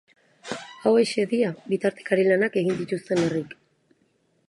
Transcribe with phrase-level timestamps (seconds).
[0.85, 3.59] Hauexek dira bitartekari lanak egin dituzten herriak.